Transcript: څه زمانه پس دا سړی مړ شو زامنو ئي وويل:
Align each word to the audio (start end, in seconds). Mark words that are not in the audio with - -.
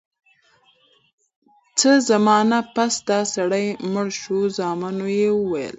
څه 1.79 1.91
زمانه 2.09 2.59
پس 2.75 2.93
دا 3.09 3.19
سړی 3.35 3.65
مړ 3.93 4.07
شو 4.21 4.37
زامنو 4.57 5.05
ئي 5.15 5.27
وويل: 5.33 5.69